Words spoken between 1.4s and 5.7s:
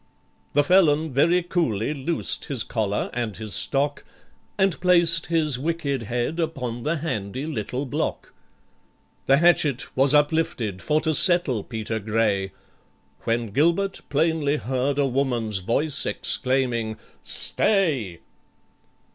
coolly loosed his collar and his stock, And placed his